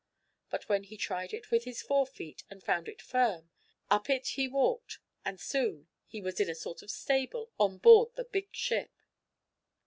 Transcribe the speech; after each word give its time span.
But 0.49 0.67
when 0.67 0.85
he 0.85 0.97
tried 0.97 1.31
it 1.31 1.51
with 1.51 1.65
his 1.65 1.83
fore 1.83 2.07
feet, 2.07 2.43
and 2.49 2.63
found 2.63 2.87
it 2.87 3.03
firm, 3.03 3.51
up 3.91 4.09
it 4.09 4.29
he 4.29 4.47
walked 4.47 4.97
and 5.23 5.39
soon 5.39 5.89
he 6.07 6.19
was 6.23 6.39
in 6.39 6.49
a 6.49 6.55
sort 6.55 6.81
of 6.81 6.89
stable, 6.89 7.51
on 7.59 7.77
board 7.77 8.15
the 8.15 8.23
big 8.23 8.47
ship. 8.51 8.97